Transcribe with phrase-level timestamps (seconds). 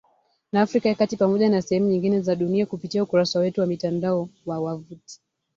[0.51, 4.29] na Afrika ya kati Pamoja na sehemu nyingine za dunia kupitia ukurasa wetu wa mtandao
[4.45, 5.21] wa wavuti